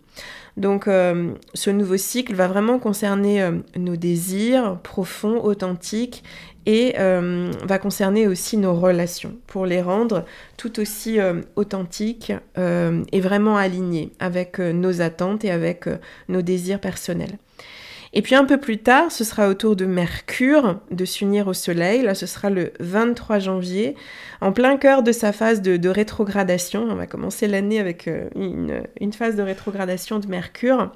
Donc 0.55 0.85
ce 0.85 1.69
nouveau 1.71 1.97
cycle 1.97 2.35
va 2.35 2.47
vraiment 2.47 2.77
concerner 2.77 3.43
nos 3.75 3.95
désirs 3.95 4.77
profonds, 4.83 5.43
authentiques 5.43 6.23
et 6.65 6.95
euh, 6.97 7.51
va 7.63 7.77
concerner 7.77 8.27
aussi 8.27 8.57
nos 8.57 8.73
relations 8.73 9.35
pour 9.47 9.65
les 9.65 9.81
rendre 9.81 10.25
tout 10.57 10.79
aussi 10.79 11.19
euh, 11.19 11.41
authentiques 11.55 12.31
euh, 12.57 13.03
et 13.11 13.19
vraiment 13.19 13.57
alignées 13.57 14.11
avec 14.19 14.59
nos 14.59 15.01
attentes 15.01 15.43
et 15.43 15.51
avec 15.51 15.85
nos 16.29 16.41
désirs 16.41 16.79
personnels. 16.79 17.37
Et 18.13 18.21
puis 18.21 18.35
un 18.35 18.45
peu 18.45 18.57
plus 18.57 18.77
tard, 18.77 19.11
ce 19.11 19.23
sera 19.23 19.49
au 19.49 19.55
tour 19.55 19.75
de 19.75 19.85
Mercure 19.85 20.79
de 20.91 21.03
s'unir 21.03 21.47
au 21.47 21.53
Soleil. 21.53 22.03
Là, 22.03 22.13
ce 22.13 22.27
sera 22.27 22.49
le 22.49 22.71
23 22.79 23.39
janvier, 23.39 23.95
en 24.39 24.51
plein 24.51 24.77
cœur 24.77 25.01
de 25.01 25.11
sa 25.11 25.31
phase 25.31 25.61
de, 25.61 25.89
rétrogradation. 25.89 26.85
On 26.89 26.95
va 26.95 27.07
commencer 27.07 27.47
l'année 27.47 27.79
avec 27.79 28.07
une, 28.35 28.83
une 29.01 29.13
phase 29.13 29.35
de 29.35 29.41
rétrogradation 29.41 30.19
de 30.19 30.27
Mercure. 30.27 30.91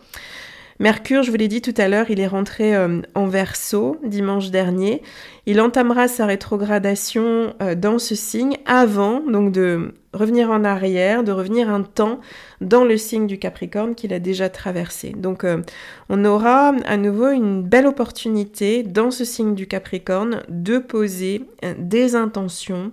Mercure, 0.80 1.24
je 1.24 1.32
vous 1.32 1.38
l'ai 1.38 1.48
dit 1.48 1.62
tout 1.62 1.74
à 1.78 1.88
l'heure, 1.88 2.12
il 2.12 2.20
est 2.20 2.28
rentré 2.28 2.76
euh, 2.76 3.02
en 3.16 3.26
verso 3.26 3.98
dimanche 4.04 4.52
dernier. 4.52 5.02
Il 5.48 5.60
entamera 5.60 6.08
sa 6.08 6.28
rétrogradation 6.28 7.56
euh, 7.64 7.74
dans 7.74 7.98
ce 7.98 8.14
signe 8.14 8.58
avant 8.68 9.22
donc 9.22 9.52
de 9.52 9.96
revenir 10.18 10.52
en 10.52 10.64
arrière, 10.64 11.24
de 11.24 11.32
revenir 11.32 11.70
un 11.70 11.84
temps 11.84 12.20
dans 12.60 12.84
le 12.84 12.98
signe 12.98 13.28
du 13.28 13.38
Capricorne 13.38 13.96
qu'il 13.96 14.14
a 14.14 14.20
déjà 14.20 14.50
traversé. 14.50 15.14
Donc 15.16 15.44
euh, 15.44 15.62
on 16.10 16.26
aura 16.26 16.74
à 16.86 16.98
nouveau 16.98 17.30
une 17.30 17.64
belle 17.64 17.88
opportunité 17.88 18.84
dans 18.84 19.12
ce 19.12 19.24
signe 19.26 19.56
du 19.56 19.68
Capricorne 19.68 20.44
de 20.50 20.80
poser 20.80 21.44
des 21.78 22.16
intentions, 22.16 22.92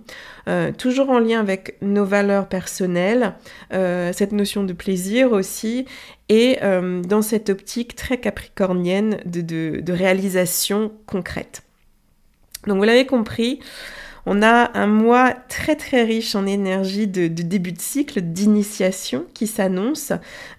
toujours 0.77 1.09
en 1.09 1.19
lien 1.19 1.39
avec 1.39 1.77
nos 1.81 2.05
valeurs 2.05 2.47
personnelles, 2.47 3.33
cette 3.71 4.31
notion 4.31 4.63
de 4.63 4.73
plaisir 4.73 5.31
aussi, 5.31 5.85
et 6.29 6.57
euh, 6.63 7.01
dans 7.01 7.21
cette 7.21 7.49
optique 7.49 7.95
très 7.95 8.19
capricornienne 8.19 9.19
de, 9.25 9.83
réalisation 9.91 10.91
concrète. 11.05 11.63
Donc 12.67 12.77
vous 12.77 12.83
l'avez 12.83 13.05
compris, 13.05 13.59
on 14.25 14.41
a 14.41 14.71
un 14.77 14.87
mois 14.87 15.33
très 15.49 15.75
très 15.75 16.03
riche 16.03 16.35
en 16.35 16.45
énergie 16.45 17.07
de, 17.07 17.27
début 17.27 17.71
de 17.71 17.81
cycle, 17.81 18.21
d'initiation 18.21 19.25
qui 19.33 19.47
s'annonce 19.47 20.11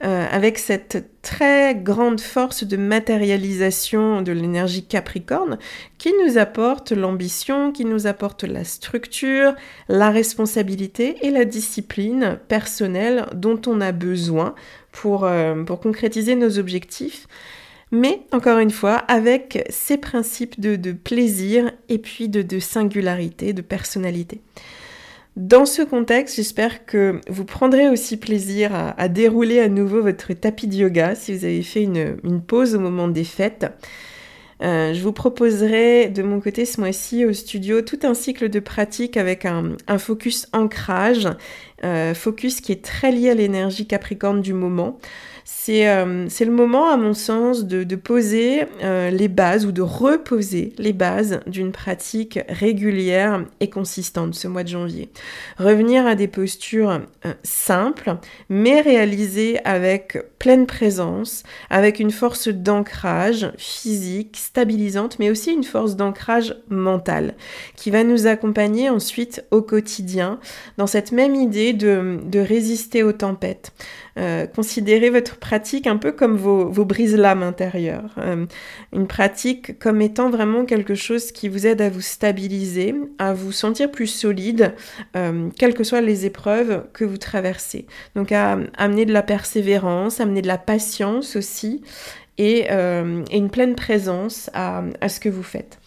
euh, 0.04 0.26
avec 0.30 0.58
cette 0.58 1.06
très 1.22 1.74
grande 1.74 2.20
force 2.20 2.62
de 2.64 2.76
matérialisation 2.76 4.22
de 4.22 4.32
l'énergie 4.32 4.84
capricorne 4.84 5.58
qui 5.98 6.12
nous 6.24 6.38
apporte 6.38 6.92
l'ambition, 6.92 7.72
qui 7.72 7.84
nous 7.84 8.06
apporte 8.06 8.44
la 8.44 8.62
structure, 8.62 9.54
la 9.88 10.10
responsabilité 10.10 11.16
et 11.22 11.30
la 11.30 11.44
discipline 11.44 12.38
personnelle 12.46 13.26
dont 13.34 13.60
on 13.66 13.80
a 13.80 13.90
besoin 13.90 14.54
pour, 14.92 15.24
euh, 15.24 15.64
pour 15.64 15.80
concrétiser 15.80 16.36
nos 16.36 16.58
objectifs 16.58 17.26
mais 17.92 18.20
encore 18.32 18.58
une 18.58 18.70
fois, 18.70 18.96
avec 18.96 19.64
ces 19.70 19.96
principes 19.96 20.58
de, 20.60 20.92
plaisir 20.92 21.70
et 21.88 21.98
puis 21.98 22.28
de, 22.28 22.58
singularité, 22.58 23.52
de 23.52 23.62
personnalité. 23.62 24.40
Dans 25.36 25.66
ce 25.66 25.82
contexte, 25.82 26.36
j'espère 26.36 26.86
que 26.86 27.20
vous 27.28 27.44
prendrez 27.44 27.88
aussi 27.88 28.16
plaisir 28.16 28.70
à, 28.74 29.08
dérouler 29.08 29.60
à 29.60 29.68
nouveau 29.68 30.02
votre 30.02 30.32
tapis 30.32 30.66
de 30.66 30.74
yoga 30.74 31.14
si 31.14 31.34
vous 31.34 31.44
avez 31.44 31.62
fait 31.62 31.82
une, 31.82 32.40
pause 32.40 32.74
au 32.74 32.80
moment 32.80 33.06
des 33.06 33.24
fêtes. 33.24 33.66
Euh, 34.62 34.94
je 34.94 35.02
vous 35.02 35.12
proposerai 35.12 36.08
de 36.08 36.22
mon 36.22 36.40
côté 36.40 36.64
ce 36.64 36.80
mois-ci 36.80 37.26
au 37.26 37.34
studio 37.34 37.82
tout 37.82 37.98
un 38.04 38.14
cycle 38.14 38.48
de 38.48 38.58
pratique 38.58 39.18
avec 39.18 39.44
un, 39.44 39.76
focus 39.98 40.48
ancrage, 40.54 41.28
euh, 41.84 42.14
focus 42.14 42.62
qui 42.62 42.72
est 42.72 42.82
très 42.82 43.12
lié 43.12 43.28
à 43.28 43.34
l'énergie 43.34 43.86
capricorne 43.86 44.40
du 44.40 44.54
moment. 44.54 44.98
Euh, 45.68 46.26
c'est 46.28 46.44
le 46.44 46.52
moment, 46.52 46.90
à 46.90 46.96
mon 46.96 47.14
sens, 47.14 47.64
de, 47.64 47.96
poser 47.96 48.64
euh, 48.82 49.10
les 49.10 49.28
bases 49.28 49.66
ou 49.66 49.72
de 49.72 49.82
reposer 49.82 50.72
les 50.78 50.92
bases 50.92 51.40
d'une 51.46 51.72
pratique 51.72 52.38
régulière 52.48 53.44
et 53.60 53.70
consistante 53.70 54.34
ce 54.34 54.48
mois 54.48 54.62
de 54.62 54.68
janvier. 54.68 55.10
Revenir 55.58 56.06
à 56.06 56.14
des 56.14 56.28
postures 56.28 57.00
euh, 57.24 57.32
simples, 57.42 58.16
mais 58.48 58.80
réalisées 58.80 59.58
avec 59.64 60.18
pleine 60.38 60.66
présence, 60.66 61.42
avec 61.70 62.00
une 62.00 62.10
force 62.10 62.48
d'ancrage 62.48 63.50
physique, 63.56 64.36
stabilisante, 64.36 65.18
mais 65.18 65.30
aussi 65.30 65.52
une 65.52 65.64
force 65.64 65.96
d'ancrage 65.96 66.54
mental, 66.68 67.34
qui 67.76 67.90
va 67.90 68.04
nous 68.04 68.26
accompagner 68.26 68.90
ensuite 68.90 69.44
au 69.50 69.62
quotidien 69.62 70.38
dans 70.76 70.86
cette 70.86 71.12
même 71.12 71.34
idée 71.34 71.72
de, 71.72 72.18
de 72.24 72.38
résister 72.38 73.02
aux 73.02 73.12
tempêtes. 73.12 73.72
Considérez 74.54 75.10
votre 75.10 75.36
pratique 75.36 75.55
un 75.86 75.96
peu 75.96 76.12
comme 76.12 76.36
vos, 76.36 76.68
vos 76.68 76.84
brises-lames 76.84 77.42
intérieures. 77.42 78.14
Euh, 78.18 78.46
une 78.92 79.06
pratique 79.06 79.78
comme 79.78 80.02
étant 80.02 80.30
vraiment 80.30 80.64
quelque 80.64 80.94
chose 80.94 81.32
qui 81.32 81.48
vous 81.48 81.66
aide 81.66 81.80
à 81.80 81.88
vous 81.88 82.00
stabiliser, 82.00 82.94
à 83.18 83.34
vous 83.34 83.52
sentir 83.52 83.90
plus 83.90 84.06
solide, 84.06 84.74
euh, 85.16 85.48
quelles 85.58 85.74
que 85.74 85.84
soient 85.84 86.00
les 86.00 86.26
épreuves 86.26 86.84
que 86.92 87.04
vous 87.04 87.18
traversez. 87.18 87.86
Donc 88.14 88.32
à 88.32 88.58
amener 88.76 89.04
de 89.04 89.12
la 89.12 89.22
persévérance, 89.22 90.20
amener 90.20 90.42
de 90.42 90.48
la 90.48 90.58
patience 90.58 91.36
aussi, 91.36 91.82
et, 92.38 92.66
et 92.68 93.36
une 93.38 93.48
pleine 93.50 93.74
présence 93.74 94.50
à, 94.52 94.82
à 95.00 95.08
ce 95.08 95.20
que 95.20 95.30
vous 95.30 95.42
faites. 95.42 95.78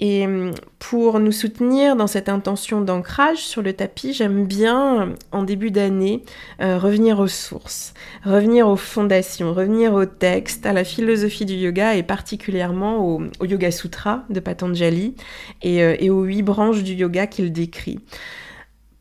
Et 0.00 0.24
hum, 0.26 0.52
pour 0.78 1.18
nous 1.18 1.32
soutenir 1.32 1.96
dans 1.96 2.06
cette 2.06 2.28
intention 2.28 2.80
d'ancrage 2.80 3.38
sur 3.38 3.62
le 3.62 3.72
tapis, 3.72 4.12
j'aime 4.12 4.46
bien, 4.46 5.14
en 5.32 5.42
début 5.42 5.70
d'année, 5.70 6.22
euh, 6.60 6.78
revenir 6.78 7.18
aux 7.18 7.28
sources, 7.28 7.94
revenir 8.24 8.68
aux 8.68 8.76
fondations, 8.76 9.52
revenir 9.52 9.94
au 9.94 10.06
texte, 10.06 10.66
à 10.66 10.72
la 10.72 10.84
philosophie 10.84 11.46
du 11.46 11.54
yoga 11.54 11.96
et 11.96 12.02
particulièrement 12.02 13.04
au, 13.04 13.22
Yoga 13.44 13.70
Sutra 13.70 14.24
de 14.30 14.40
Patanjali 14.40 15.14
euh, 15.64 15.96
et 15.98 16.10
aux 16.10 16.22
huit 16.22 16.42
branches 16.42 16.84
du 16.84 16.94
yoga 16.94 17.26
qu'il 17.26 17.52
décrit 17.52 17.98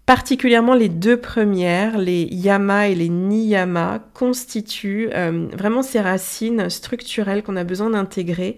particulièrement 0.07 0.73
les 0.73 0.87
deux 0.87 1.17
premières, 1.17 1.97
les 1.97 2.23
yama 2.31 2.87
et 2.87 2.95
les 2.95 3.09
niyama, 3.09 3.99
constituent 4.13 5.09
euh, 5.13 5.49
vraiment 5.51 5.83
ces 5.83 5.99
racines 5.99 6.69
structurelles 6.69 7.43
qu'on 7.43 7.57
a 7.57 7.65
besoin 7.65 7.89
d'intégrer 7.89 8.55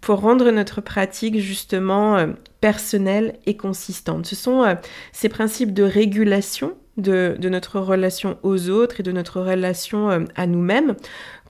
pour 0.00 0.20
rendre 0.20 0.48
notre 0.52 0.80
pratique 0.80 1.40
justement 1.40 2.16
euh, 2.16 2.28
personnelle 2.60 3.34
et 3.46 3.56
consistante. 3.56 4.26
Ce 4.26 4.36
sont 4.36 4.62
euh, 4.62 4.74
ces 5.10 5.28
principes 5.28 5.74
de 5.74 5.82
régulation 5.82 6.74
de, 6.96 7.36
notre 7.48 7.80
relation 7.80 8.38
aux 8.44 8.68
autres 8.70 9.00
et 9.00 9.02
de 9.02 9.12
notre 9.12 9.40
relation 9.40 10.26
à 10.36 10.46
nous-mêmes 10.46 10.94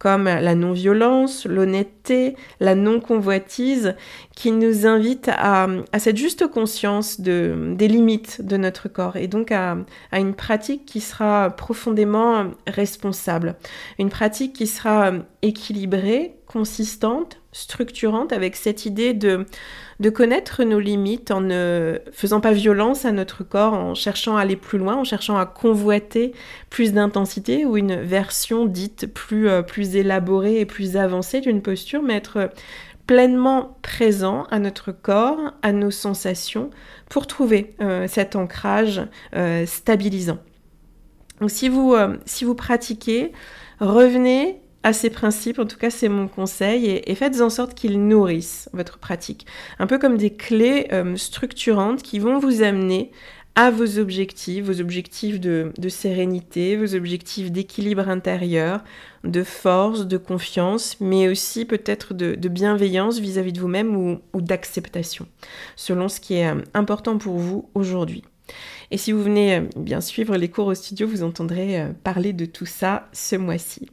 comme 0.03 0.25
la 0.25 0.57
non-violence, 0.57 1.47
l'honnêteté, 1.47 2.35
la 2.59 2.75
non-convoitise, 2.75 3.95
qui 4.35 4.51
nous 4.51 4.85
invitent 4.85 5.31
à, 5.33 5.69
cette 5.99 6.17
juste 6.17 6.49
conscience 6.49 7.21
de, 7.21 7.75
des 7.77 7.87
limites 7.87 8.45
de 8.45 8.57
notre 8.57 8.89
corps 8.89 9.17
et 9.17 9.29
donc 9.29 9.53
à, 9.53 9.77
une 10.13 10.35
pratique 10.35 10.87
qui 10.87 11.01
sera 11.01 11.51
profondément 11.51 12.51
responsable, 12.67 13.55
une 14.01 14.11
pratique 14.11 14.55
qui 14.55 14.67
sera 14.67 15.13
équilibrée, 15.43 16.35
consistante, 16.47 17.39
structurante, 17.53 18.33
avec 18.33 18.57
cette 18.57 18.87
idée 18.87 19.15
de 19.15 19.47
connaître 20.11 20.65
nos 20.65 20.81
limites 20.81 21.31
en 21.31 21.41
ne 21.41 21.99
faisant 22.13 22.41
pas 22.41 22.53
violence 22.53 23.05
à 23.05 23.13
notre 23.13 23.45
corps, 23.45 23.75
en 23.75 23.95
cherchant 23.95 24.37
à 24.37 24.43
aller 24.43 24.57
plus 24.57 24.79
loin, 24.79 24.97
en 24.97 25.05
cherchant 25.05 25.37
à 25.37 25.47
convoiter 25.47 26.33
plus 26.71 26.93
d'intensité 26.93 27.65
ou 27.65 27.77
une 27.77 27.97
version 27.97 28.67
dite 28.67 29.13
plus, 29.13 29.49
euh, 29.49 29.63
élaborée 29.97 30.61
et 30.61 30.67
plus 30.67 30.97
avancée 30.97 31.41
d'une 31.41 31.63
posture, 31.63 32.03
mais 32.03 32.15
être 32.15 32.51
pleinement 33.07 33.79
présent 33.83 34.45
à 34.51 34.59
notre 34.59 34.93
corps, 34.93 35.53
à 35.63 35.73
nos 35.73 35.91
sensations, 35.91 36.71
pour 37.09 37.27
trouver 37.27 37.75
euh, 37.81 38.07
cet 38.09 38.37
ancrage 38.37 39.03
euh, 39.35 39.67
stabilisant. 39.67 40.39
Donc 41.41 41.51
si 41.51 41.69
vous, 41.69 41.97
si 42.25 42.45
vous 42.45 42.55
pratiquez, 42.55 43.33
revenez 43.81 44.63
à 44.83 44.93
ces 44.93 45.11
principes, 45.11 45.59
en 45.59 45.67
tout 45.67 45.79
cas 45.79 45.91
c'est 45.91 46.09
mon 46.09 46.29
conseil, 46.29 47.03
et, 47.05 47.15
faites 47.15 47.41
en 47.41 47.51
sorte 47.51 47.75
qu'ils 47.75 48.07
nourrissent 48.07 48.69
votre 48.73 48.99
pratique. 48.99 49.47
Un 49.79 49.87
peu 49.87 49.99
comme 49.99 50.17
des 50.17 50.35
clés 50.35 50.89
euh, 50.93 51.17
structurantes 51.17 52.03
qui 52.03 52.19
vont 52.19 52.39
vous 52.39 52.63
amener 52.63 53.13
à 53.55 53.71
vos 53.71 53.99
objectifs, 53.99 54.65
vos 54.65 54.81
objectifs 54.81 55.39
de, 55.39 55.73
sérénité, 55.89 56.77
vos 56.77 56.95
objectifs 56.95 57.51
d'équilibre 57.51 58.09
intérieur, 58.09 58.83
de 59.25 59.43
force, 59.43 60.07
de 60.07 60.17
confiance, 60.17 60.97
mais 61.01 61.29
aussi 61.29 61.65
peut-être 61.65 62.15
de, 62.15 62.49
bienveillance 62.49 63.19
vis-à-vis 63.19 63.53
de 63.53 63.61
vous-même 63.61 63.97
ou, 63.97 64.21
ou 64.33 64.41
d'acceptation, 64.41 65.27
selon 65.77 66.09
ce 66.09 66.21
qui 66.21 66.35
est 66.35 66.49
euh, 66.49 66.63
important 66.75 67.19
pour 67.19 67.37
vous 67.37 67.69
aujourd'hui. 67.75 68.25
Et 68.91 68.99
si 68.99 69.13
vous 69.13 69.23
venez 69.23 69.57
euh, 69.57 69.61
bien 69.77 70.01
suivre 70.01 70.37
les 70.37 70.49
cours 70.49 70.67
au 70.67 70.75
studio, 70.75 71.07
vous 71.07 71.23
entendrez 71.23 71.81
euh, 71.81 71.93
parler 72.05 72.33
de 72.33 72.45
tout 72.45 72.67
ça 72.67 73.09
ce 73.13 73.37
mois-ci. 73.37 73.89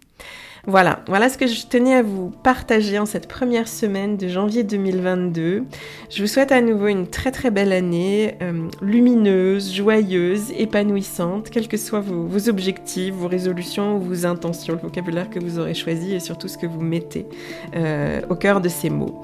Voilà, 0.69 0.99
voilà 1.07 1.29
ce 1.29 1.37
que 1.39 1.47
je 1.47 1.65
tenais 1.65 1.95
à 1.95 2.03
vous 2.03 2.29
partager 2.29 2.99
en 2.99 3.07
cette 3.07 3.27
première 3.27 3.67
semaine 3.67 4.17
de 4.17 4.27
janvier 4.27 4.63
2022. 4.63 5.63
Je 6.11 6.21
vous 6.21 6.27
souhaite 6.27 6.51
à 6.51 6.61
nouveau 6.61 6.85
une 6.85 7.07
très 7.07 7.31
très 7.31 7.49
belle 7.49 7.71
année, 7.71 8.35
euh, 8.43 8.67
lumineuse, 8.79 9.73
joyeuse, 9.73 10.51
épanouissante, 10.55 11.49
quels 11.49 11.67
que 11.67 11.75
soient 11.75 12.01
vos, 12.01 12.49
objectifs, 12.49 13.15
vos 13.15 13.27
résolutions 13.27 13.95
ou 13.95 13.99
vos 13.99 14.27
intentions, 14.27 14.75
le 14.75 14.79
vocabulaire 14.79 15.31
que 15.31 15.39
vous 15.39 15.57
aurez 15.57 15.73
choisi 15.73 16.13
et 16.13 16.19
surtout 16.19 16.47
ce 16.47 16.59
que 16.59 16.67
vous 16.67 16.81
mettez 16.81 17.25
euh, 17.75 18.21
au 18.29 18.35
cœur 18.35 18.61
de 18.61 18.69
ces 18.69 18.91
mots. 18.91 19.23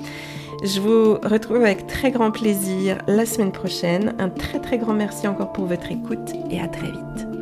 Je 0.63 0.81
vous 0.81 1.13
retrouve 1.13 1.57
avec 1.57 1.85
très 1.85 2.09
grand 2.09 2.31
plaisir 2.31 2.97
la 3.05 3.27
semaine 3.27 3.51
prochaine. 3.51 4.15
Un 4.17 4.29
très 4.29 4.59
très 4.59 4.79
grand 4.79 4.95
merci 4.95 5.27
encore 5.27 5.53
pour 5.53 5.67
votre 5.67 5.91
écoute 5.91 6.33
et 6.49 6.59
à 6.59 6.67
très 6.67 6.87
vite. 6.87 7.34